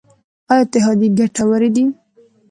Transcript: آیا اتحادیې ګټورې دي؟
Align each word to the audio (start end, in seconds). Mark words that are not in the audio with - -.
آیا 0.51 0.63
اتحادیې 0.65 1.07
ګټورې 1.17 1.69
دي؟ 1.75 1.83